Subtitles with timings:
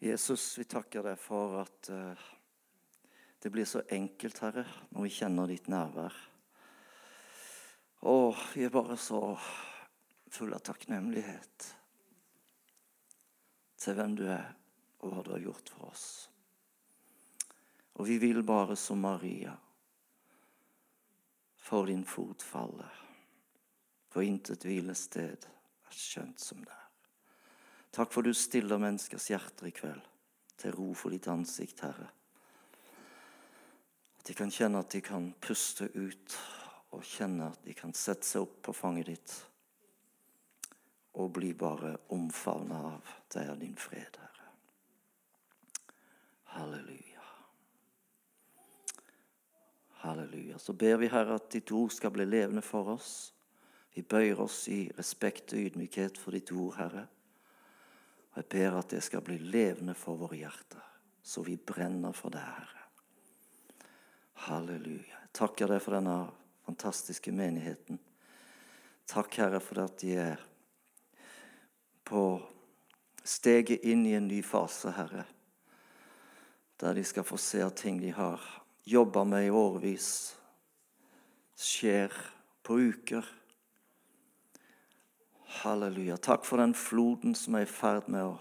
[0.00, 2.28] Jesus, vi takker deg for at uh,
[3.42, 6.16] det blir så enkelt, Herre, når vi kjenner ditt nærvær.
[8.08, 8.14] Å,
[8.54, 9.20] vi er bare så
[10.32, 11.68] fulle av takknemlighet
[13.80, 14.48] til hvem du er,
[15.04, 16.08] og hva du har gjort for oss.
[18.00, 19.52] Og vi vil bare som Maria
[21.60, 22.88] for din fot falle,
[24.08, 26.79] for intet hvilested er skjønt som er.
[27.90, 30.06] Takk for du stiller menneskers hjerter i kveld
[30.60, 32.06] til ro for ditt ansikt, Herre.
[34.20, 36.36] At de kan kjenne at de kan puste ut,
[36.94, 39.36] og kjenne at de kan sette seg opp på fanget ditt
[41.20, 44.50] og bli bare omfavna av deg og din fred, Herre.
[46.54, 47.24] Halleluja.
[50.04, 50.58] Halleluja.
[50.58, 53.32] Så ber vi, Herre, at ditt ord skal bli levende for oss.
[53.94, 57.08] Vi bøyer oss i respekt og ydmykhet for ditt ord, Herre.
[58.30, 60.84] Og jeg ber at det skal bli levende for våre hjerter,
[61.22, 62.84] så vi brenner for deg, Herre.
[64.46, 65.16] Halleluja.
[65.24, 66.14] Jeg takker deg for denne
[66.66, 67.98] fantastiske menigheten.
[69.10, 70.46] Takk, Herre, for at de er
[72.06, 72.22] på
[73.26, 75.26] steget inn i en ny fase, Herre.
[76.80, 78.40] Der de skal få se at ting de har
[78.88, 80.36] jobba med i årevis,
[81.60, 82.14] skjer
[82.64, 83.26] på uker
[85.50, 86.16] Halleluja.
[86.16, 88.38] Takk for den floden som er i ferd med å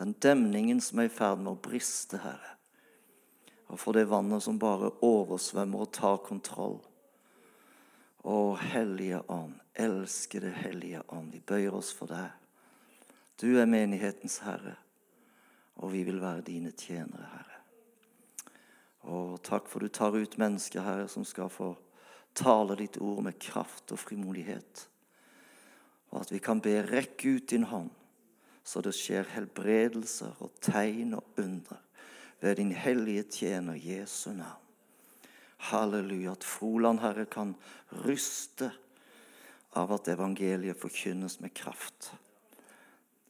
[0.00, 2.54] Den demningen som er i ferd med å briste, Herre.
[3.68, 6.78] Og for det vannet som bare oversvømmer og tar kontroll.
[8.24, 12.32] Å, Hellige Ånd, elskede Hellige Ånd, vi bøyer oss for deg.
[13.38, 14.74] Du er menighetens herre,
[15.76, 17.60] og vi vil være dine tjenere, Herre.
[19.12, 21.74] Og takk for du tar ut mennesker, Herre, som skal få
[22.34, 24.88] tale ditt ord med kraft og frimodighet
[26.12, 27.90] og at vi kan be rekke ut din hånd,
[28.64, 31.80] så det skjer helbredelser og tegn og under
[32.42, 34.62] ved din hellige tjener Jesu navn.
[35.62, 36.32] Halleluja.
[36.32, 37.54] At Froland, Herre, kan
[38.04, 38.72] ryste
[39.78, 42.10] av at evangeliet forkynnes med kraft.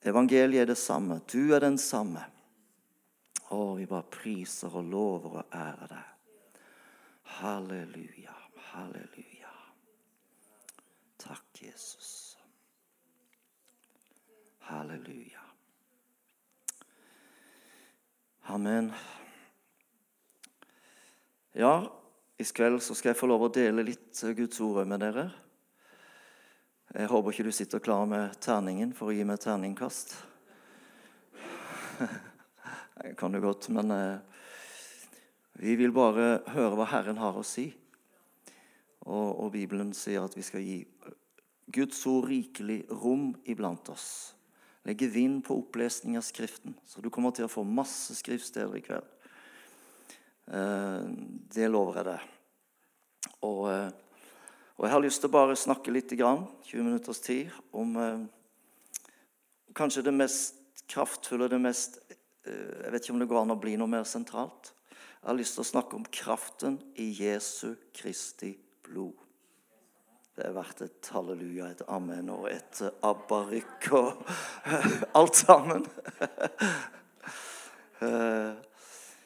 [0.03, 1.21] Evangeliet er det samme.
[1.29, 2.25] Du er den samme.
[3.53, 6.59] Å, vi bare priser og lover og ærer deg.
[7.37, 8.35] Halleluja,
[8.73, 9.53] halleluja.
[11.21, 12.22] Takk, Jesus.
[14.73, 15.41] Halleluja.
[18.43, 18.93] Amen.
[21.53, 21.93] Ja,
[22.37, 25.27] i kveld så skal jeg få lov å dele litt Guds ord med dere.
[26.97, 30.17] Jeg håper ikke du sitter klar med terningen for å gi meg terningkast.
[33.03, 34.21] Det kan du godt, men eh,
[35.61, 37.69] vi vil bare høre hva Herren har å si.
[39.05, 40.85] Og, og Bibelen sier at vi skal gi
[41.69, 44.13] Guds ord rikelig rom iblant oss
[44.85, 46.75] legge vind på opplesning av Skriften.
[46.87, 49.09] Så du kommer til å få masse skriftsteder i kveld.
[50.51, 51.05] Eh,
[51.55, 52.31] det lover jeg deg.
[53.47, 53.91] Og, eh,
[54.77, 58.25] og, jeg har lyst til å bare snakke litt, 20 minutters tid, om eh,
[59.75, 62.01] kanskje det mest kraftfulle, det mest
[62.43, 64.73] Jeg vet ikke om det går an å bli noe mer sentralt.
[64.91, 68.49] Jeg har lyst til å snakke om kraften i Jesu Kristi
[68.83, 69.22] blod.
[70.43, 74.25] Det har vært et halleluja, et amen og et abarykk og
[75.21, 75.87] alt sammen.
[78.03, 78.55] Eh,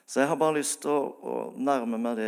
[0.04, 2.26] så jeg har bare lyst til å, nærme meg det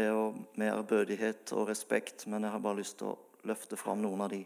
[0.56, 3.18] med ærbødighet og respekt, men jeg har bare lyst til å
[3.50, 4.38] løfte fram noen av de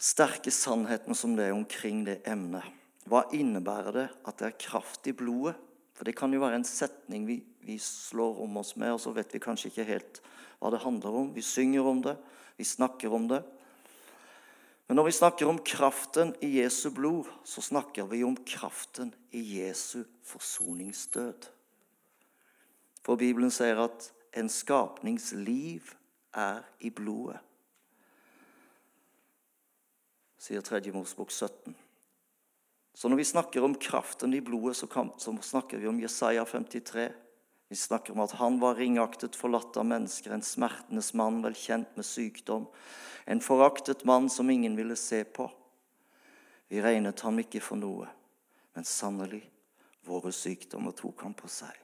[0.00, 2.64] sterke sannhetene som det er omkring det emnet.
[3.04, 5.58] Hva innebærer det at det er kraft i blodet?
[5.96, 9.14] For det kan jo være en setning vi, vi slår om oss med, og så
[9.16, 10.20] vet vi kanskje ikke helt
[10.60, 11.30] hva det handler om.
[11.32, 12.16] Vi synger om det,
[12.60, 13.40] vi snakker om det.
[14.86, 19.42] Men når vi snakker om kraften i Jesu blod, så snakker vi om kraften i
[19.58, 21.48] Jesu forsoningsdød.
[23.02, 25.94] For Bibelen sier at en skapningsliv
[26.36, 27.40] er i blodet.
[30.38, 30.92] Sier 3.
[30.94, 31.74] Mosbok 17.
[32.96, 36.44] Så når vi snakker om kraften i blodet, så, kan, så snakker vi om Jesaja
[36.44, 37.10] 53.
[37.68, 41.92] Vi snakker om at han var ringaktet, forlatt av mennesker, en smertenes mann, vel kjent
[41.98, 42.64] med sykdom,
[43.28, 45.50] en foraktet mann som ingen ville se på.
[46.72, 48.08] Vi regnet ham ikke for noe,
[48.72, 49.42] men sannelig,
[50.08, 51.76] våre sykdommer tok han på seg.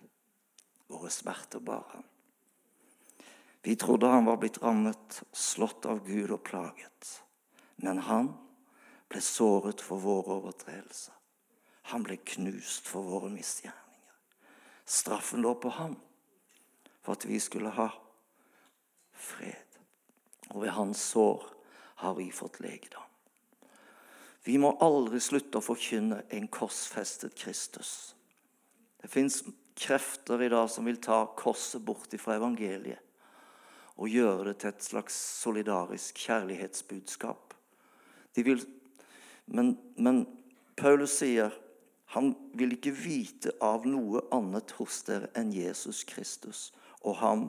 [0.88, 2.09] Våre smerter bar han.
[3.61, 7.12] Vi trodde han var blitt rammet, slått av Gud og plaget.
[7.85, 8.32] Men han
[9.12, 11.14] ble såret for våre overtredelser.
[11.93, 14.17] Han ble knust for våre misgjerninger.
[14.88, 15.97] Straffen lå på ham
[17.03, 17.88] for at vi skulle ha
[19.12, 19.79] fred.
[20.53, 21.44] Og ved hans sår
[22.03, 23.09] har vi fått legedom.
[24.43, 28.14] Vi må aldri slutte å forkynne en korsfestet Kristus.
[28.99, 29.43] Det fins
[29.79, 32.99] krefter i dag som vil ta korset bort fra evangeliet
[34.03, 37.55] og gjøre det til et slags solidarisk kjærlighetsbudskap.
[38.35, 38.62] De Vil,
[39.47, 40.25] men, men
[40.77, 41.53] Paulus sier
[42.12, 46.67] han vil ikke vite av noe annet hos dere enn Jesus Kristus
[47.00, 47.47] og ham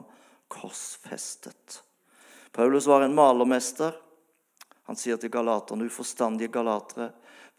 [0.48, 1.82] korsfestet.
[2.54, 3.92] Paulus var en malermester.
[4.88, 7.10] Han sier til galaterne, uforstandige galatere,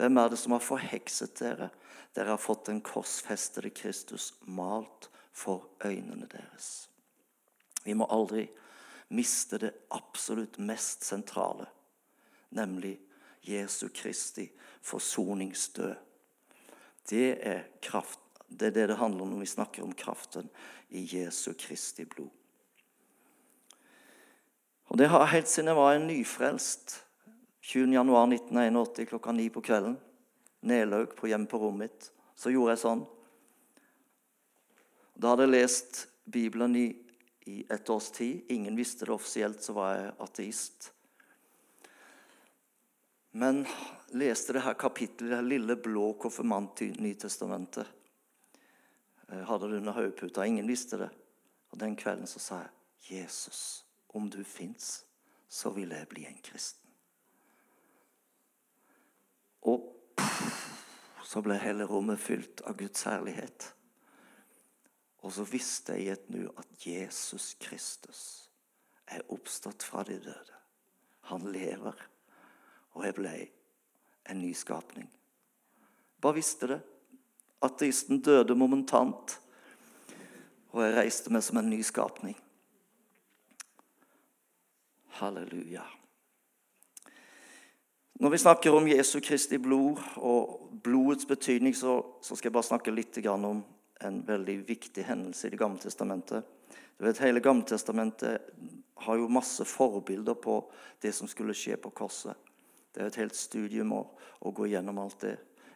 [0.01, 1.69] hvem er det som har forhekset dere?
[2.15, 6.87] Dere har fått den korsfestede Kristus malt for øynene deres.
[7.85, 8.47] Vi må aldri
[9.13, 11.67] miste det absolutt mest sentrale,
[12.49, 12.97] nemlig
[13.45, 14.49] Jesu Kristi
[14.81, 15.95] forsoningsdød.
[17.09, 18.19] Det er, kraft,
[18.49, 20.49] det er det det handler om når vi snakker om kraften
[20.89, 22.29] i Jesu Kristi blod.
[24.85, 27.01] Og Det har helt siden jeg var en nyfrelst
[27.65, 29.97] 20.1.1981 klokka ni på kvelden
[30.65, 32.09] nedlaug på hjemme på rommet mitt.
[32.35, 33.05] Så gjorde jeg sånn.
[35.15, 36.87] Da hadde jeg lest Bibelen i,
[37.47, 38.43] i et års tid.
[38.51, 40.89] Ingen visste det offisielt, så var jeg ateist.
[43.35, 43.65] Men
[44.15, 47.89] leste det her kapittelet, det lille blå konfirmant i Nytestamentet.
[49.27, 50.45] Jeg hadde det under hodeputa.
[50.47, 51.09] Ingen visste det.
[51.69, 52.69] Og Den kvelden så sa jeg,
[53.09, 55.05] 'Jesus, om du fins,
[55.49, 56.87] så vil jeg bli en kristen'.
[59.61, 59.91] Og
[61.23, 63.75] så ble hele rommet fylt av Guds herlighet.
[65.17, 68.49] Og så visste jeg i et nu at Jesus Kristus
[69.07, 70.55] er oppstått fra de døde.
[71.21, 72.14] Han lever,
[72.95, 73.33] og jeg ble
[74.31, 75.09] en ny skapning.
[76.21, 76.79] Bare visste det.
[77.65, 79.37] Ateisten døde momentant,
[80.73, 82.35] og jeg reiste meg som en ny skapning.
[85.19, 85.85] Halleluja.
[88.19, 92.67] Når vi snakker om Jesu Kristi blod og blodets betydning, så, så skal jeg bare
[92.67, 93.63] snakke litt om
[94.03, 96.43] en veldig viktig hendelse i Det gamle testamentet.
[96.97, 98.41] Du vet, Hele Gamle testamentet
[98.95, 100.61] har jo masse forbilder på
[101.01, 102.35] det som skulle skje på korset.
[102.95, 104.05] Det er et helt studium å,
[104.39, 105.35] å gå gjennom alt det.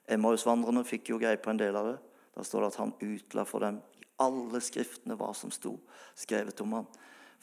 [0.09, 1.97] Emmausvandrerne fikk jo greie på en del av det.
[2.37, 5.73] Da står det at han utla for dem i alle skriftene hva som sto
[6.17, 6.87] skrevet om han.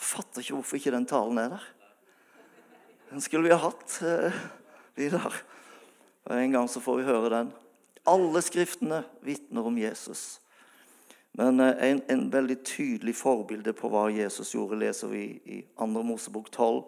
[0.00, 1.66] Fatter ikke hvorfor ikke den talen er der.
[3.10, 4.00] Den skulle vi ha hatt.
[4.02, 4.40] Eh,
[4.96, 5.42] Vidar.
[6.24, 7.52] Og En gang så får vi høre den.
[8.08, 10.40] Alle skriftene vitner om Jesus.
[11.36, 15.86] Men eh, en, en, veldig tydelig forbilde på hva Jesus gjorde, leser vi i 2.
[16.00, 16.80] Mosebok 12.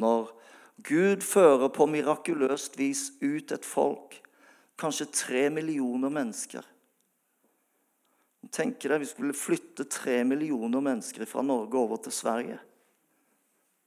[0.00, 0.32] Når
[0.76, 4.16] Gud fører på mirakuløst vis ut et folk,
[4.80, 6.64] kanskje tre millioner mennesker.
[8.50, 12.58] Tenk deg, Vi skulle flytte tre millioner mennesker fra Norge over til Sverige.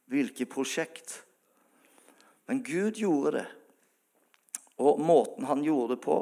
[0.07, 1.23] Hvilket prosjekt?
[2.47, 3.45] Men Gud gjorde det.
[4.77, 6.17] Og måten han gjorde det på,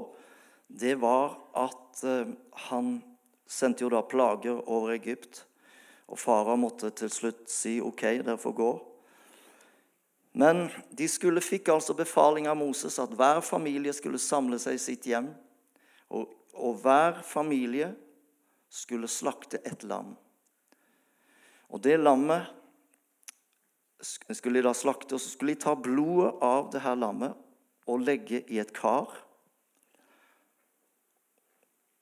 [0.67, 2.29] det var at eh,
[2.69, 3.01] han
[3.49, 5.43] sendte jo da plager over Egypt.
[6.07, 8.71] Og farao måtte til slutt si OK, dere får gå.
[10.33, 14.81] Men de skulle, fikk altså befaling av Moses at hver familie skulle samle seg i
[14.81, 15.29] sitt hjem.
[16.09, 17.91] Og, og hver familie
[18.73, 20.15] skulle slakte et lam.
[21.69, 22.49] Og det lammet
[24.03, 27.37] skulle de da slakte, og så skulle de ta blodet av det her lammet
[27.89, 29.13] og legge i et kar.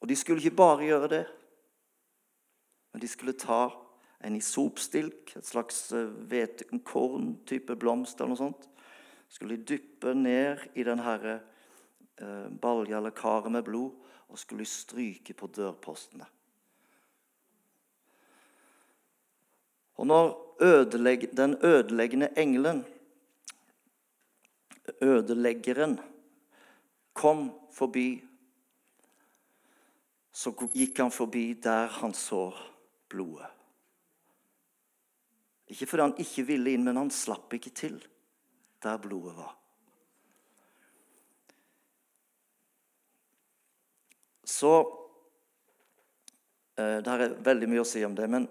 [0.02, 1.24] Og de skulle ikke bare gjøre det,
[2.92, 3.68] men de skulle ta
[4.24, 8.68] en isopstilk, et slags eh, korn-type blomst eller noe sånt.
[9.32, 13.98] Skulle de dyppe ned i denne eh, balja eller karet med blod
[14.32, 16.28] og skulle stryke på dørpostene.
[20.02, 20.30] Og når
[20.66, 22.86] ødelegg, den ødeleggende engelen,
[25.02, 26.00] ødeleggeren,
[27.14, 28.24] kom forbi,
[30.32, 32.50] så gikk han forbi der han så
[33.12, 33.61] blodet.
[35.72, 38.00] Ikke fordi han ikke ville inn, men han slapp ikke til
[38.84, 39.54] der blodet var.
[44.44, 44.72] Så
[46.76, 48.30] det Det er veldig mye å si om det.
[48.30, 48.48] men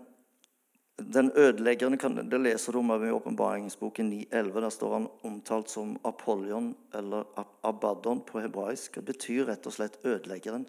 [1.01, 4.61] den ødeleggeren kan, det leser du om i åpenbaringsboken 9.11.
[4.61, 7.25] Der står han omtalt som Apollyon eller
[7.63, 8.95] Abaddon på hebraisk.
[8.95, 10.67] Det betyr rett og slett ødeleggeren.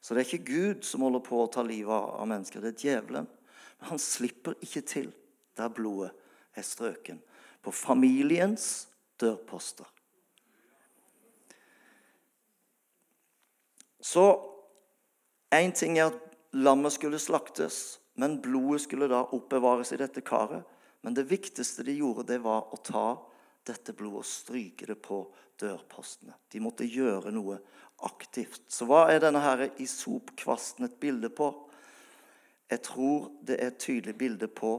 [0.00, 2.84] Så det er ikke Gud som holder på å ta livet av mennesker, det er
[2.86, 3.28] djevelen.
[3.78, 5.12] Men han slipper ikke til
[5.58, 6.12] der blodet
[6.54, 7.20] er strøken.
[7.62, 8.88] På familiens
[9.20, 9.86] dørposter.
[14.00, 14.24] Så
[15.50, 16.20] én ting er at
[16.56, 17.98] lammet skulle slaktes.
[18.18, 20.64] Men blodet skulle da oppbevares i dette karet.
[21.06, 23.08] Men det viktigste de gjorde, det var å ta
[23.68, 25.20] dette blodet og stryke det på
[25.60, 26.34] dørpostene.
[26.50, 27.60] De måtte gjøre noe
[28.06, 28.64] aktivt.
[28.70, 31.50] Så hva er denne her isopkvasten et bilde på?
[32.68, 34.76] Jeg tror det er et tydelig bilde på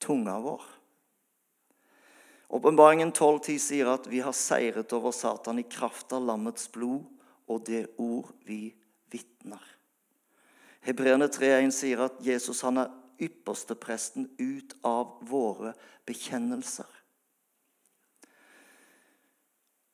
[0.00, 0.62] tunga vår.
[2.50, 7.04] Åpenbaringen 12.10 sier at vi har seiret over Satan i kraft av lammets blod
[7.50, 8.72] og det ord vi
[9.12, 9.62] vitner.
[10.82, 15.74] Hebreerne 3.1 sier at Jesus han er ypperstepresten ut av våre
[16.08, 16.88] bekjennelser.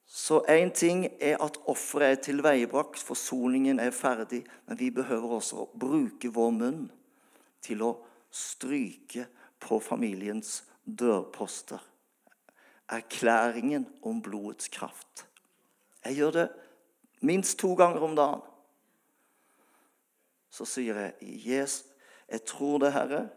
[0.06, 5.66] Så én ting er at offeret er tilveiebrakt, forsoningen er ferdig, men vi behøver også
[5.66, 6.86] å bruke vår munn
[7.60, 7.90] til å
[8.32, 9.26] stryke
[9.60, 11.82] på familiens dørposter.
[12.88, 15.26] Erklæringen om blodets kraft.
[16.04, 16.48] Jeg gjør det
[17.20, 18.44] minst to ganger om dagen.
[20.50, 21.84] Så sier jeg yes,
[22.30, 23.28] jeg tror det, Herre,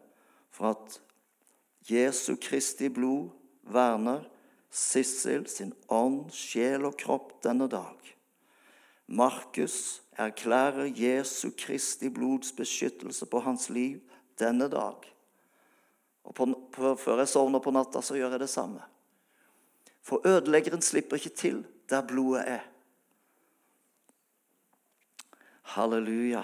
[0.51, 0.99] for at
[1.89, 3.29] Jesu Kristi blod
[3.63, 4.23] verner
[4.69, 7.97] Sissel sin ånd, sjel og kropp denne dag.
[9.09, 13.97] Markus erklærer Jesu Kristi blods beskyttelse på hans liv
[14.38, 15.07] denne dag.
[16.29, 18.86] Og på, på, Før jeg sovner på natta, så gjør jeg det samme.
[20.05, 22.65] For ødeleggeren slipper ikke til der blodet er.
[25.75, 26.43] Halleluja.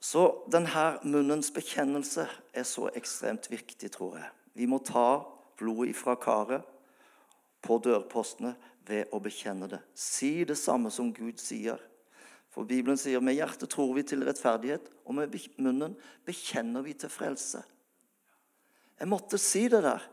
[0.00, 0.22] Så
[0.52, 4.30] denne munnens bekjennelse er så ekstremt viktig, tror jeg.
[4.54, 5.20] Vi må ta
[5.58, 6.64] blodet ifra karet
[7.62, 8.54] på dørpostene
[8.88, 9.82] ved å bekjenne det.
[9.94, 11.82] Si det samme som Gud sier.
[12.52, 17.12] For Bibelen sier med hjertet tror vi til rettferdighet, og med munnen bekjenner vi til
[17.12, 17.62] frelse.
[18.98, 20.06] Jeg måtte si det der.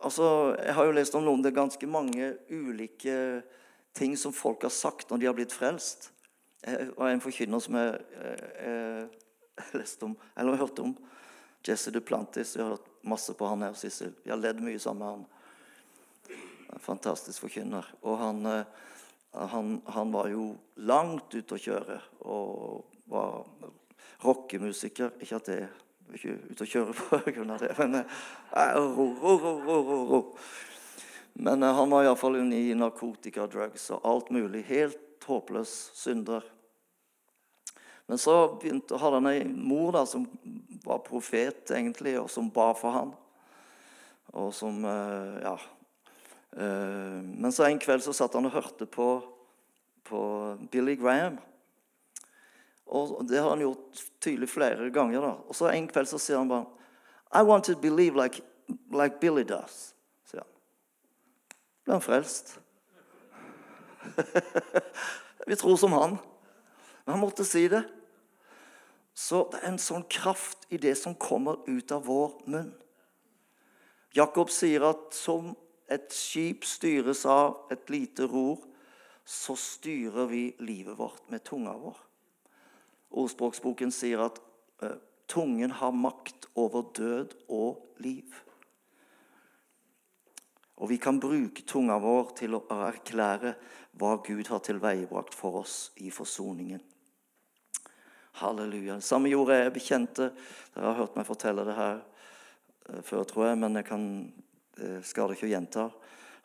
[0.00, 3.42] Altså, Jeg har jo lest om noen Det er ganske mange ulike
[3.92, 6.12] ting som folk har sagt når de har blitt frelst.
[6.64, 9.08] Og var en forkynner som jeg, jeg,
[9.60, 10.94] jeg leste om, eller jeg hørte om.
[11.66, 12.56] Jesse Duplantis.
[12.56, 14.14] Vi har hørt masse på han her, Sissel.
[14.24, 16.38] Vi har ledd mye sammen med han.
[16.72, 17.86] En fantastisk forkynner.
[18.00, 18.64] Og han, eh,
[19.32, 23.44] han, han, var jo langt ute å kjøre og var
[24.24, 25.12] rockemusiker.
[25.22, 25.68] Ikke at det er
[26.16, 26.92] ikke ute å kjøre
[27.54, 28.06] av det, men eh.
[31.40, 34.64] Men eh, han var iallfall i narkotika, drugs og alt mulig.
[34.68, 36.44] Helt håpløs synder.
[38.10, 40.26] Men så begynte, hadde han ei mor da, som
[40.82, 43.12] var profet, egentlig, og som ba for han.
[44.34, 45.58] Og som eh, Ja.
[46.56, 49.08] Eh, men så en kveld så satt han og hørte på,
[50.06, 50.20] på
[50.72, 51.38] Billy Graham.
[52.90, 55.20] Og det har han gjort tydelig flere ganger.
[55.22, 55.34] da.
[55.46, 56.66] Og så en kveld så sier han bare
[57.30, 58.42] I want to believe like,
[58.90, 59.94] like Billy does.
[60.26, 60.50] sier han.
[61.84, 62.56] Ble han frelst?
[65.46, 66.18] Vi tror som han.
[67.04, 67.84] Men han måtte si det.
[69.14, 72.70] Så det er en sånn kraft i det som kommer ut av vår munn.
[74.16, 75.52] Jakob sier at som
[75.90, 78.62] et skip styres av et lite ror,
[79.24, 81.98] så styrer vi livet vårt med tunga vår.
[83.10, 84.38] Ordspråksboken sier at
[84.82, 84.96] uh,
[85.30, 88.34] tungen har makt over død og liv.
[90.80, 93.52] Og vi kan bruke tunga vår til å erklære
[94.00, 96.80] hva Gud har tilveiebrakt for oss i forsoningen.
[98.40, 98.96] Halleluja.
[98.96, 100.30] Det samme gjorde jeg bekjente.
[100.72, 104.06] Dere har hørt meg fortelle det her eh, før, tror jeg, men jeg kan,
[104.78, 105.88] eh, skal det ikke gjenta.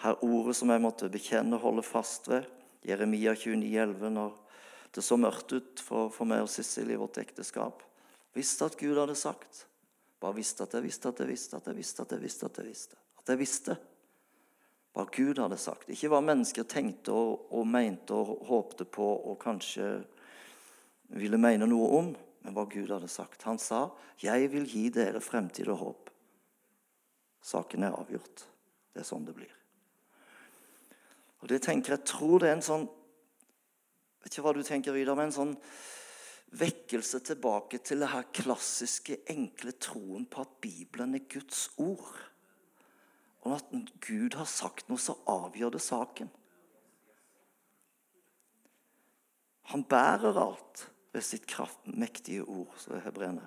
[0.04, 2.50] Her ordet som jeg måtte bekjenne og holde fast ved.
[2.86, 4.34] Jeremia 29, 29,11, når
[4.96, 7.82] det så mørkt ut for, for meg og Sissel i vårt ekteskap.
[8.36, 9.66] Visste at Gud hadde sagt.
[10.22, 12.48] Bare visste at jeg visste at jeg visste at jeg visste at jeg visste.
[12.48, 12.98] At jeg visste.
[13.20, 13.78] At jeg visste.
[14.96, 15.90] Hva Gud hadde sagt.
[15.92, 19.90] Ikke hva mennesker tenkte og, og mente og håpte på og kanskje
[21.20, 22.14] ville mene noe om,
[22.46, 23.44] men hva Gud hadde sagt.
[23.44, 23.90] Han sa,
[24.22, 26.15] 'Jeg vil gi dere fremtid og håp'.
[27.46, 28.48] Saken er avgjort.
[28.94, 29.52] Det er sånn det blir.
[31.44, 32.88] Og det tenker Jeg tror det er en sånn
[34.26, 35.52] vet ikke hva du tenker, Vidar, men en sånn
[36.58, 42.16] vekkelse tilbake til det her klassiske, enkle troen på at Bibelen er Guds ord.
[43.46, 43.70] Og at
[44.02, 46.32] Gud har sagt noe, så avgjør det saken.
[49.70, 53.46] Han bærer alt ved sitt kraftmektige ord, så er hebreerne.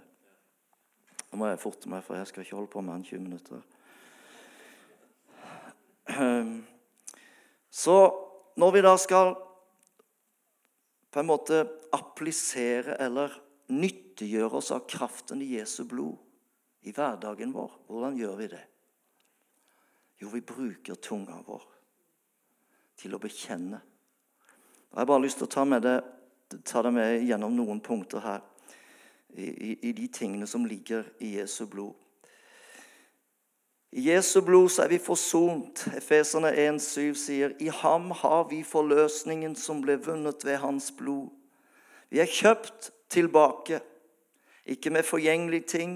[1.29, 3.67] Nå må jeg forte meg, for jeg skal ikke holde på med en 20 minutter.
[6.19, 6.67] Ehm,
[7.71, 7.99] så
[8.57, 9.35] når vi da skal
[11.11, 11.63] på en måte
[11.95, 13.33] applisere eller
[13.73, 16.19] nyttiggjøre oss av kraften i Jesu blod
[16.89, 18.65] i hverdagen vår, hvordan gjør vi det?
[20.19, 21.65] Jo, vi bruker tunga vår
[22.99, 23.79] til å bekjenne.
[24.89, 25.99] Jeg har bare lyst til å ta det
[26.65, 28.45] ta det med gjennom noen punkter her
[29.37, 31.93] i, i, i de tingene som ligger i Jesu blod.
[33.93, 35.87] I Jesu blod så er vi forsont.
[35.97, 41.31] Efeserne 1,7 sier i ham har vi forløsningen som ble vunnet ved hans blod.
[42.13, 43.81] Vi er kjøpt tilbake,
[44.69, 45.95] ikke med forgjengelige ting.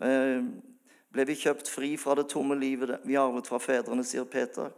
[0.00, 4.72] Ble vi kjøpt fri fra det tomme livet vi arvet fra fedrene, sier Peter,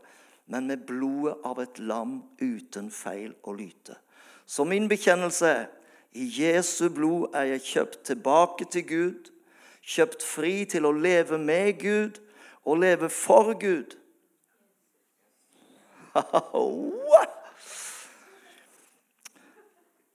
[0.50, 3.94] men med blodet av et lam uten feil og lyte.
[4.46, 5.70] Så min bekjennelse er
[6.18, 9.30] i Jesu blod er jeg kjøpt tilbake til Gud,
[9.86, 12.18] kjøpt fri til å leve med Gud
[12.64, 13.98] og leve for Gud.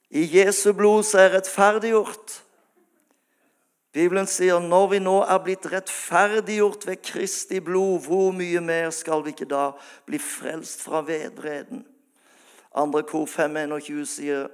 [0.09, 2.43] I Jesu blod så er rettferdiggjort.
[3.97, 9.23] Bibelen sier når vi nå er blitt rettferdiggjort ved Kristi blod, hvor mye mer skal
[9.25, 9.71] vi ikke da
[10.05, 11.81] bli frelst fra vedvreden?
[12.77, 14.47] Andre kor 521 sier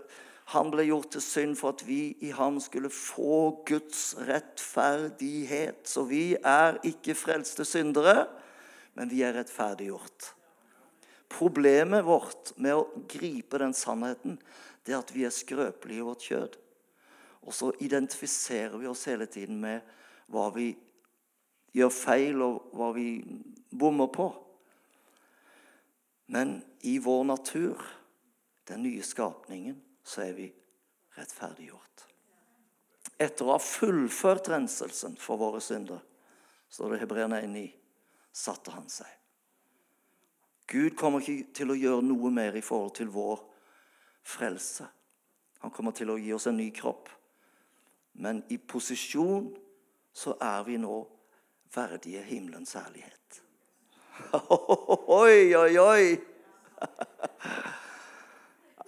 [0.51, 5.85] han ble gjort til synd for at vi i ham skulle få Guds rettferdighet.
[5.87, 8.27] Så vi er ikke frelste syndere,
[8.97, 10.33] men vi er rettferdiggjort.
[11.33, 14.35] Problemet vårt med å gripe den sannheten,
[14.83, 16.59] det er at vi er skrøpelige i vårt kjød.
[17.43, 19.81] Og så identifiserer vi oss hele tiden med
[20.31, 20.73] hva vi
[21.73, 23.07] gjør feil, og hva vi
[23.71, 24.27] bommer på.
[26.35, 27.81] Men i vår natur,
[28.69, 30.47] den nye skapningen, så er vi
[31.17, 32.05] rettferdiggjort.
[33.21, 36.01] Etter å ha fullført renselsen for våre synder,
[36.69, 37.67] står det i Hebreerne 1,9,
[38.33, 39.09] satte han seg.
[40.67, 43.43] Gud kommer ikke til å gjøre noe mer i forhold til vår
[44.25, 44.87] frelse.
[45.61, 47.11] Han kommer til å gi oss en ny kropp.
[48.23, 49.51] Men i posisjon
[50.13, 50.97] så er vi nå
[51.73, 53.41] verdige himmelens herlighet.
[55.21, 56.03] Oi, oi, oi!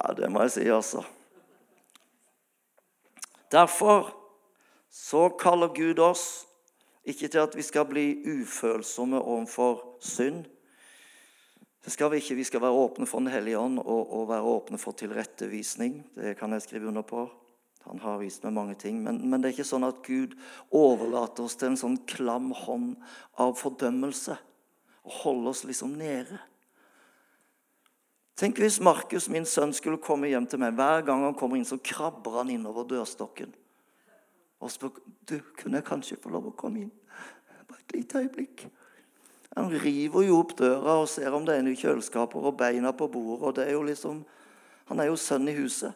[0.05, 1.01] Ja, det må jeg si, altså.
[3.51, 4.11] Derfor
[4.93, 6.45] så kaller Gud oss
[7.05, 10.45] ikke til at vi skal bli ufølsomme overfor synd.
[11.85, 12.37] Det skal vi ikke.
[12.37, 16.03] Vi skal være åpne for Den hellige ånd og, og være åpne for tilrettevisning.
[16.15, 17.27] Det kan jeg skrive under på.
[17.85, 19.03] Han har vist meg mange ting.
[19.03, 20.33] Men, men, det er ikke sånn at Gud
[20.73, 22.95] overlater oss til en sånn klam hånd
[23.41, 24.37] av fordømmelse
[25.05, 26.39] og holder oss liksom nede.
[28.35, 30.75] Tenk hvis Markus, min sønn, skulle komme hjem til meg.
[30.75, 33.53] Hver gang han kommer inn, så krabber han innover dørstokken.
[34.59, 34.97] Og spør
[35.29, 36.91] du, kunne jeg kanskje få lov å komme inn.
[37.69, 38.65] Bare et lite øyeblikk.
[39.55, 43.07] Han river jo opp døra og ser om det er noen kjøleskaper og beina på
[43.07, 43.43] bordet.
[43.47, 44.25] og det er jo liksom,
[44.85, 45.93] Han er jo sønn i huset.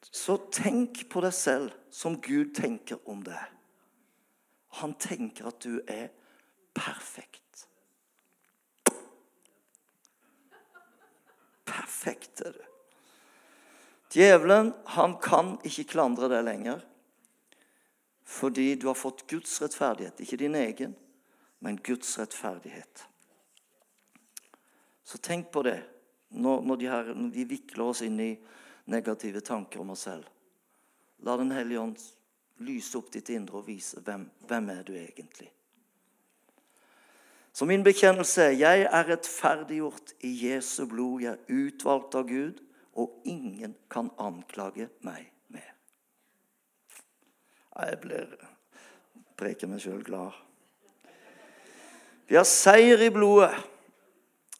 [0.00, 3.50] Så tenk på deg selv som Gud tenker om deg.
[4.80, 6.08] Han tenker at du er
[6.72, 7.45] perfekt.
[12.06, 12.64] Perfekt er du.
[14.10, 16.84] Djevelen han kan ikke klandre deg lenger
[18.26, 20.20] fordi du har fått Guds rettferdighet.
[20.20, 20.94] Ikke din egen,
[21.62, 23.04] men Guds rettferdighet.
[25.04, 25.78] Så tenk på det
[26.34, 28.32] når, når, de her, når vi vikler oss inn i
[28.90, 30.26] negative tanker om oss selv.
[31.22, 32.02] La Den hellige ånd
[32.66, 35.52] lyse opp ditt indre og vise hvem, hvem er du egentlig
[37.56, 41.22] så min bekjennelse er jeg er rettferdiggjort i Jesu blod.
[41.24, 42.58] Jeg er utvalgt av Gud,
[42.92, 45.70] og ingen kan anklage meg mer.
[47.80, 48.36] Jeg blir
[49.40, 50.36] preker meg sjøl glad.
[52.28, 53.54] Vi har seier i blodet.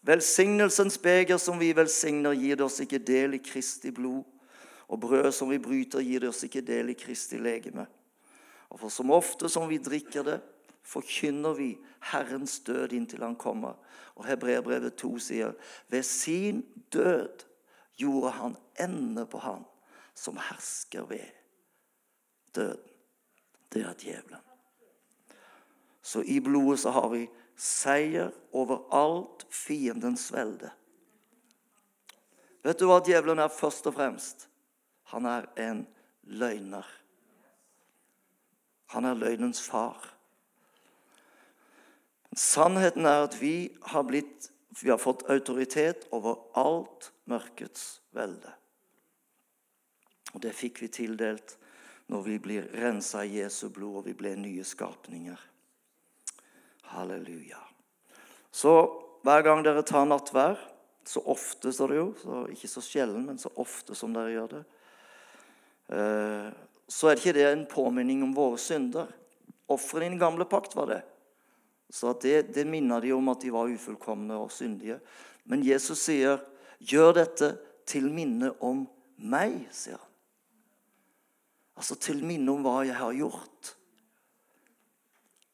[0.06, 4.24] Velsignelsens beger som vi velsigner, gir det oss ikke del i Kristi blod.
[4.88, 7.85] Og brød som vi bryter, gir det oss ikke del i Kristi legeme.
[8.70, 10.40] Og for som ofte som vi drikker det,
[10.87, 11.72] forkynner vi
[12.12, 13.75] Herrens død inntil han kommer.
[14.14, 15.55] Og Hebreerbrevet 2 sier
[15.92, 17.44] ved sin død
[17.99, 19.64] gjorde han ende på han
[20.14, 21.27] som hersker ved
[22.55, 22.92] døden.
[23.72, 24.40] Det er djevelen.
[26.03, 30.70] Så i blodet så har vi seier over alt fiendens velde.
[32.62, 34.46] Vet du hva djevelen er først og fremst?
[35.11, 35.83] Han er en
[36.22, 36.87] løgner.
[38.94, 40.15] Han er løgnens far.
[42.37, 44.51] Sannheten er at vi har, blitt,
[44.83, 48.53] vi har fått autoritet over alt mørkets velde.
[50.35, 51.57] Og Det fikk vi tildelt
[52.12, 55.40] når vi blir rensa i Jesu blod, og vi ble nye skapninger.
[56.92, 57.62] Halleluja.
[58.53, 58.75] Så
[59.25, 60.61] hver gang dere tar nattvær,
[61.07, 64.53] så ofte, står det jo, så ikke så sjelden, men så ofte som dere gjør
[64.53, 64.62] det,
[65.94, 66.49] eh,
[66.87, 69.09] så er det ikke det en påminning om våre synder.
[69.72, 71.03] Offeret i den gamle pakt var det.
[71.90, 74.99] Så det, det minner de om at de var ufullkomne og syndige.
[75.44, 76.42] Men Jesus sier,
[76.81, 78.85] 'Gjør dette til minne om
[79.16, 80.12] meg', sier han.
[81.77, 83.77] Altså til minne om hva jeg har gjort.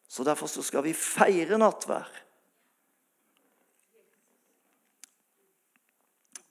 [0.09, 2.09] Så derfor så skal vi feire nattvær.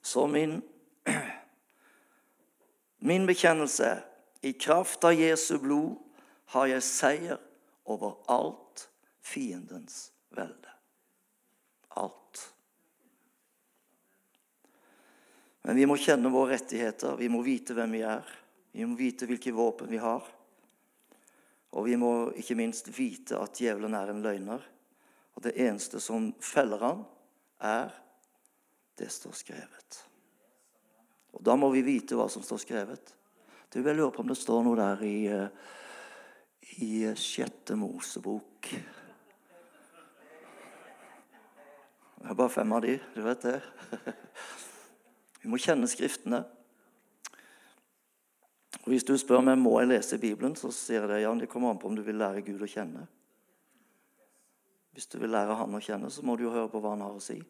[0.02, 0.62] Så min,
[3.10, 4.00] min bekjennelse er
[4.42, 5.94] i kraft av Jesu blod
[6.52, 7.38] har jeg seier
[7.84, 8.88] over alt
[9.22, 10.68] fiendens velde.
[11.88, 12.54] Alt.
[15.62, 18.38] Men vi må kjenne våre rettigheter, vi må vite hvem vi er.
[18.72, 20.24] Vi må vite hvilke våpen vi har.
[21.72, 24.64] Og vi må ikke minst vite at djevelen er en løgner.
[25.36, 27.04] Og det eneste som feller han,
[27.62, 27.92] er
[28.98, 30.00] det står skrevet.
[31.32, 33.14] Og da må vi vite hva som står skrevet.
[33.72, 35.48] Du, Jeg lurer på om det står noe der i, eh,
[36.84, 38.68] i sjette Mosebok.
[42.22, 43.56] Det er bare fem av de, du vet det.
[45.42, 46.44] Vi må kjenne Skriftene.
[48.82, 51.48] Og Hvis du spør meg må jeg lese Bibelen, så sier jeg det, ja, det
[51.50, 53.08] kommer an på om du vil lære Gud å kjenne.
[54.94, 57.02] Hvis du vil lære Han å kjenne, så må du jo høre på hva Han
[57.06, 57.40] har å si.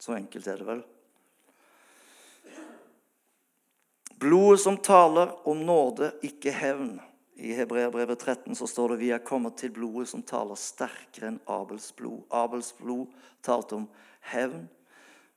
[0.00, 0.84] Så enkelt er det vel.
[4.20, 6.96] Blodet som taler om nåde, ikke hevn.
[7.34, 11.40] I Hebreabrevet 13 så står det vi er kommet til blodet som taler sterkere enn
[11.50, 12.22] Abels blod.
[12.30, 13.10] Abels blod
[13.42, 13.88] talte om
[14.30, 14.68] hevn,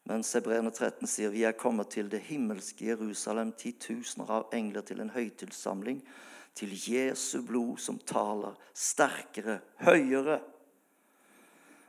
[0.08, 5.02] mens Hebreerne 13 sier vi er kommet til det himmelske Jerusalem, titusener av engler til
[5.02, 6.04] en høytidssamling,
[6.58, 10.40] til Jesu blod som taler sterkere, høyere.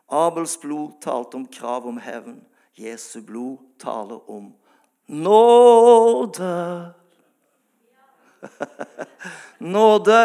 [0.09, 2.40] Abels blod talte om krav om hevn.
[2.81, 4.55] Jesu blod taler om
[5.07, 6.55] nåde.
[9.74, 10.20] nåde.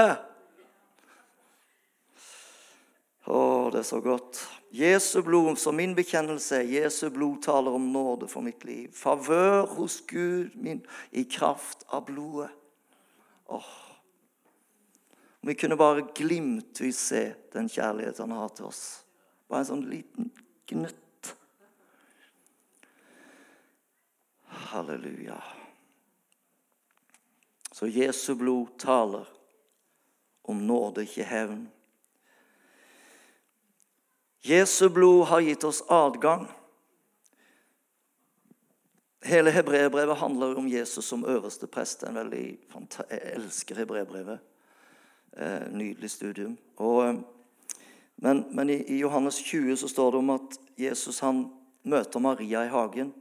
[3.24, 3.40] Å,
[3.72, 4.42] det er så godt.
[4.74, 8.90] Jesu blod, som min bekjennelse, Jesu blod taler om nåde for mitt liv.
[8.98, 12.50] Favør hos Gud min i kraft av blodet.
[13.54, 13.72] Åh.
[15.44, 17.24] Om vi kunne bare glimtvis se
[17.54, 18.84] den kjærlighet han har til oss.
[19.52, 20.32] Bare en sånn liten
[20.72, 21.34] gnutt.
[24.72, 25.38] Halleluja.
[27.74, 29.28] Så Jesu blod taler
[30.44, 31.64] om nåde, ikke hevn.
[34.46, 36.46] Jesu blod har gitt oss adgang.
[39.24, 42.04] Hele hebreerbrevet handler om Jesus som øverste prest.
[42.04, 42.60] En veldig
[43.10, 44.40] Jeg elsker hebreerbrevet.
[45.34, 46.58] Eh, nydelig studium.
[46.76, 47.16] Og, eh,
[48.16, 51.48] men, men i, i, Johannes 20 så står det om at Jesus han
[51.84, 53.14] møter Maria i hagen.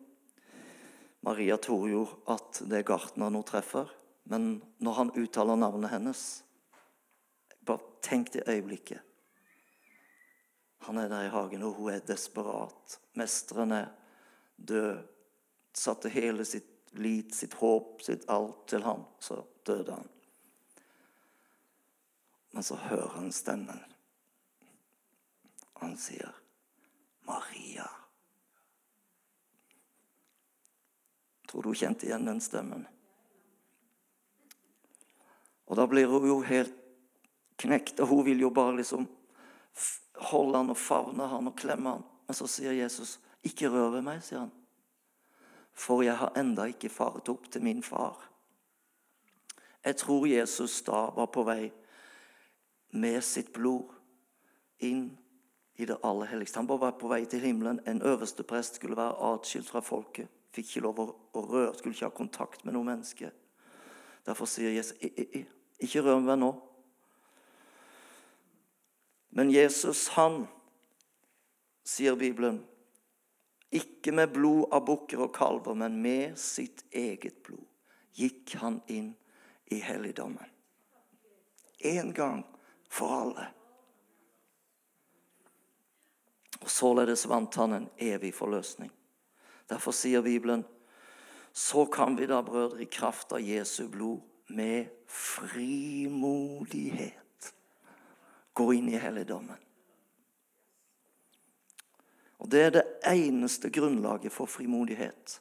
[1.23, 3.89] Maria tror jo at det er gartneren hun treffer,
[4.23, 6.45] men når han uttaler navnet hennes
[7.63, 8.99] Bare tenk det øyeblikket.
[10.83, 12.97] Han er der i hagen, og hun er desperat.
[13.15, 13.93] Mesteren er
[14.57, 15.05] død.
[15.75, 19.05] Satte hele sitt lit, sitt håp, sitt alt til ham.
[19.23, 20.09] Så døde han.
[22.51, 23.79] Men så hører han stemmen.
[25.79, 26.35] Han sier,
[27.27, 27.89] 'Maria'.
[31.49, 32.87] Tror du hun kjente igjen den stemmen?
[35.73, 36.75] Og da blir hun jo helt
[37.57, 39.07] knekt, og hun vil jo bare liksom
[40.29, 42.03] holde han og favne han og klemme han.
[42.29, 44.53] Men så sier Jesus, 'Ikke rør ved meg', sier han.
[45.73, 48.29] For jeg har enda ikke faret opp til min far.
[49.85, 51.73] Jeg tror Jesus da var på vei
[52.91, 53.89] med sitt blod
[54.79, 55.19] inn
[55.75, 56.59] i det aller helligste.
[56.59, 57.81] Han var på vei til himmelen.
[57.87, 60.29] En øverste prest skulle være atskilt fra folket.
[60.53, 60.99] Fikk ikke lov
[61.33, 63.33] å røre, skulle ikke ha kontakt med noe menneske.
[64.27, 64.99] Derfor sier Jesus,
[65.83, 66.55] 'Ikke rør meg nå'.
[69.35, 70.47] Men Jesus, han,
[71.85, 72.61] sier Bibelen,
[73.73, 77.65] ikke med blod av bukker og kalver, men med sitt eget blod
[78.13, 79.15] gikk han inn
[79.73, 80.51] i helligdommen.
[81.79, 82.45] En gang
[82.93, 83.47] for alle.
[86.61, 88.93] Og Således vant han en evig forløsning.
[89.69, 90.67] Derfor sier Bibelen
[91.53, 94.21] så kan vi da, brødre, i kraft av Jesu blod
[94.53, 97.17] med frimodighet
[98.53, 99.57] gå inn i helligdommen.
[102.43, 105.41] Og Det er det eneste grunnlaget for frimodighet.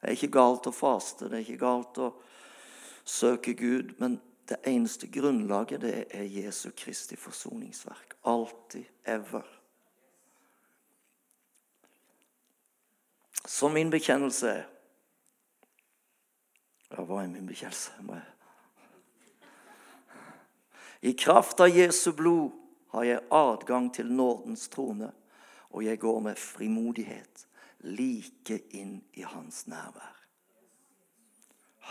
[0.00, 2.08] Det er ikke galt å faste, det er ikke galt å
[3.04, 4.16] søke Gud, men
[4.48, 8.16] det eneste grunnlaget det er Jesu Kristi forsoningsverk.
[8.24, 9.44] Alltid, ever.
[13.46, 14.71] Så min bekjennelse er
[16.96, 17.92] Ja, var min bekjennelse?
[21.00, 22.52] I kraft av Jesu blod
[22.88, 25.08] har jeg adgang til nådens trone,
[25.70, 27.46] og jeg går med frimodighet
[27.82, 30.20] like inn i hans nærvær.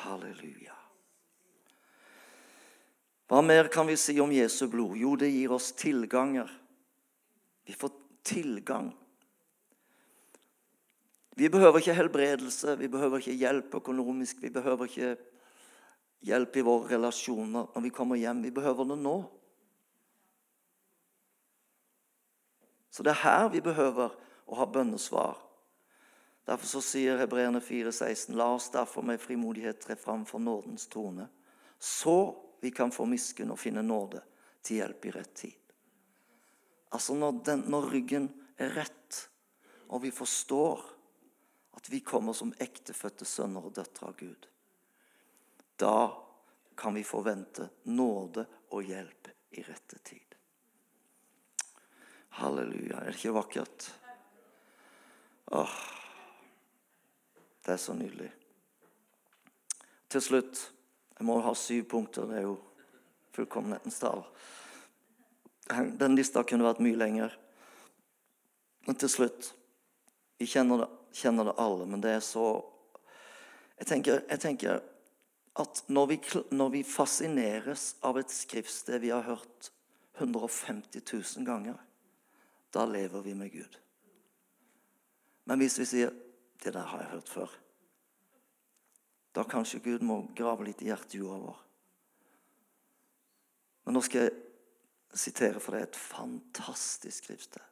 [0.05, 0.77] Halleluja.
[3.27, 4.95] Hva mer kan vi si om Jesu blod?
[4.99, 6.51] Jo, det gir oss tilganger.
[7.65, 7.91] Vi får
[8.23, 8.91] tilgang.
[11.41, 15.15] Vi behøver ikke helbredelse, vi behøver ikke hjelp økonomisk, vi behøver ikke
[16.21, 18.43] hjelp i våre relasjoner når vi kommer hjem.
[18.45, 19.15] Vi behøver det nå.
[22.93, 24.13] Så det er her vi behøver
[24.45, 25.41] å ha bønnesvar.
[26.45, 31.25] Derfor så sier Hebreerne 4,16.: La oss derfor med frimodighet tre fram for nådens trone,
[31.79, 34.21] så vi kan få miskunn og finne nåde
[34.61, 35.75] til hjelp i rett tid.
[36.93, 38.29] Altså når, den, når ryggen
[38.61, 39.25] er rett,
[39.89, 41.00] og vi forstår
[41.81, 44.45] at vi kommer som ektefødte sønner og døtre av Gud,
[45.81, 46.13] da
[46.77, 50.35] kan vi forvente nåde og hjelp i rette tid.
[52.37, 53.01] Halleluja.
[53.01, 53.87] Er det ikke vakkert?
[55.57, 55.73] Åh,
[57.65, 58.29] det er så nydelig.
[60.09, 60.61] Til slutt
[61.17, 62.25] Jeg må ha syv punkter.
[62.25, 62.55] Det er jo
[63.35, 64.23] fullkommenhetens tall.
[65.69, 67.35] Den lista kunne vært mye lenger.
[68.87, 69.51] Men til slutt
[70.41, 72.67] Vi kjenner det, kjenner det alle, men det er så
[73.81, 74.81] Jeg tenker, jeg tenker
[75.57, 76.17] at når vi,
[76.53, 79.71] når vi fascineres av et skriftsted vi har hørt
[80.19, 81.79] 150 000 ganger
[82.71, 83.79] da lever vi med Gud.
[85.43, 86.13] Men hvis vi sier
[86.63, 87.59] 'Det der har jeg hørt før',
[89.35, 91.61] da kanskje Gud må grave litt i hjertejorda vår.
[93.85, 94.31] Men nå skal jeg
[95.13, 97.63] sitere, for det er et fantastisk skriftsted.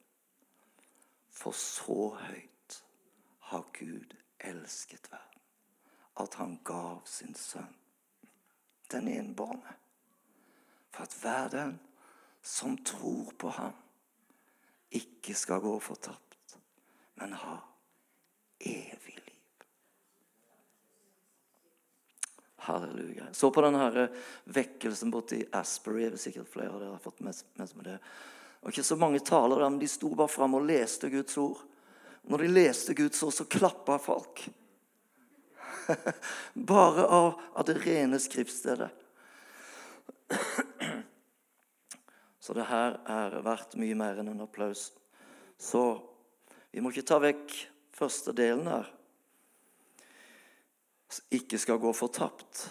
[1.29, 2.48] For så høyt
[3.49, 5.41] har Gud elsket verden,
[6.13, 7.75] at han gav sin sønn,
[8.91, 9.73] den enbårne,
[10.93, 11.79] for at hver den
[12.41, 13.73] som tror på ham,
[14.89, 16.57] ikke skal gå fortapt,
[17.17, 17.57] men ha
[18.59, 19.65] evig liv.
[22.55, 23.33] Halleluja.
[23.33, 24.07] Så på denne
[24.43, 26.05] vekkelsen borti Asbury.
[26.05, 27.97] er sikkert flere av dere har fått med, med det.
[28.61, 31.65] Og ikke så mange taler der, men De sto bare fram og leste Guds ord.
[32.27, 34.49] Når de leste Guds ord, så klappa folk.
[36.73, 38.89] bare av, av det rene skriftstedet.
[42.39, 44.87] Så det her er verdt mye mer enn en applaus.
[45.59, 46.01] Så
[46.71, 47.53] vi må ikke ta vekk
[47.93, 48.89] første delen her.
[51.33, 52.67] Ikke skal gå fortapt.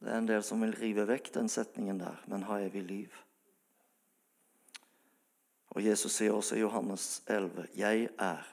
[0.00, 3.18] Det er en del som vil rive vekk den setningen der, men ha evig liv.
[5.76, 8.48] Og Jesus sier også i Johannes 11.: Jeg er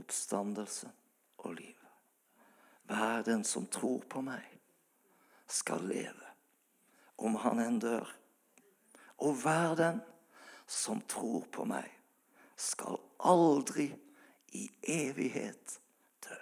[0.00, 0.90] oppstandelse
[1.44, 1.78] og liv.
[2.84, 4.42] Hver den som tror på meg,
[5.46, 6.32] skal leve,
[7.16, 8.08] om han enn dør.
[9.24, 10.00] Og hver den
[10.66, 11.88] som tror på meg,
[12.56, 13.88] skal aldri
[14.54, 15.78] i evighet
[16.24, 16.38] dø.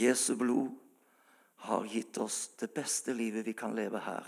[0.00, 0.72] Jesu blod
[1.66, 4.26] har gitt oss det beste livet vi kan leve her.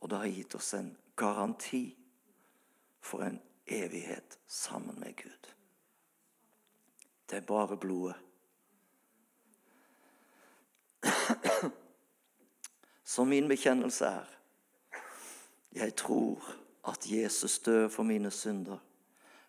[0.00, 1.86] Og det har gitt oss en garanti
[3.04, 5.54] for en evighet sammen med Gud.
[7.30, 8.14] Det er bare blodet.
[13.04, 14.24] Så min bekjennelse er
[15.74, 16.56] jeg tror
[16.88, 18.78] at Jesus døde for mine synder.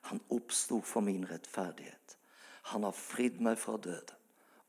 [0.02, 2.18] Han oppsto for min rettferdighet.
[2.64, 4.16] Han har fridd meg fra døden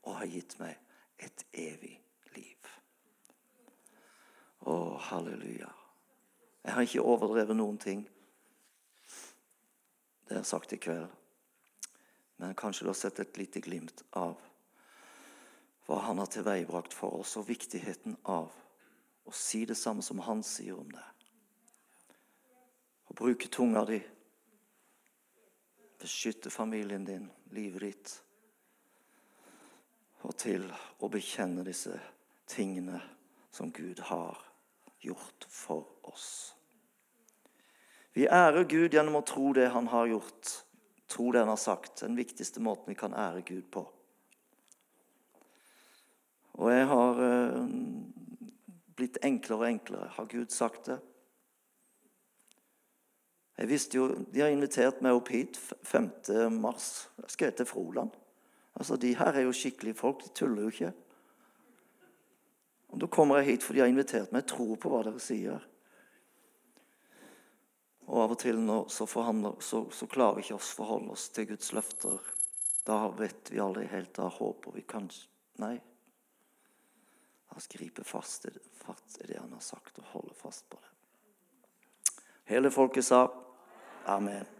[0.03, 0.77] og har gitt meg
[1.19, 1.97] et evig
[2.35, 2.69] liv.
[4.61, 5.71] Å, halleluja.
[6.63, 8.05] Jeg har ikke overdrevet noen ting.
[10.27, 11.07] Det har sagt i kveld.
[12.37, 14.35] Men kanskje du har sett et lite glimt av
[15.87, 18.51] hva han har tilveiebrakt for oss, og viktigheten av
[19.23, 21.05] å si det samme som han sier om det
[23.07, 24.01] Å bruke tunga di.
[25.97, 28.11] Beskytte familien din, livet ditt.
[30.27, 30.67] Og til
[30.99, 31.95] å bekjenne disse
[32.51, 32.99] tingene
[33.49, 34.43] som Gud har
[34.99, 36.56] gjort for oss.
[38.17, 40.49] Vi ærer Gud gjennom å tro det han har gjort,
[41.05, 41.99] tro det han har sagt.
[42.01, 43.83] Den viktigste måten vi kan ære Gud på.
[46.57, 47.59] Og jeg har eh,
[48.97, 50.09] blitt enklere og enklere.
[50.15, 50.97] Har Gud sagt det?
[53.61, 56.09] Jeg visste jo, De har invitert meg opp hit 5.
[56.57, 57.11] mars.
[57.21, 58.17] Jeg skal til Froland.
[58.73, 60.25] Altså, De her er jo skikkelige folk.
[60.25, 60.93] De tuller jo ikke.
[62.89, 64.41] Og Da kommer jeg hit for de har invitert meg.
[64.41, 65.73] Jeg tror på hva dere sier.
[68.07, 69.05] Og Av og til så,
[69.59, 72.19] så, så, klarer vi ikke oss forholde oss til Guds løfter.
[72.87, 74.13] Da vet vi aldri helt.
[74.15, 75.75] Da håper vi kanskje Nei.
[77.49, 77.67] La oss
[78.05, 80.93] fast i, fast det han har sagt, og holde fast på det.
[82.53, 83.25] Hele folket sa
[84.05, 84.56] Amen.